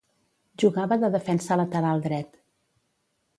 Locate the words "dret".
2.07-2.41